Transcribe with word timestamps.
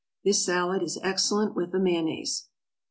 This 0.23 0.43
salad 0.43 0.81
is 0.81 0.97
excellent 1.03 1.55
with 1.55 1.75
a 1.75 1.79
Mayonnaise. 1.79 2.47